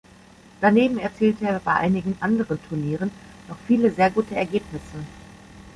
[0.61, 3.11] Daneben erzielte er bei einigen anderen Turnieren
[3.47, 4.97] noch viele sehr gute Ergebnisse.